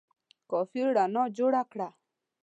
کافي 0.49 0.81
رڼا 0.95 1.23
جوړه 1.37 1.61
کړه! 1.71 1.89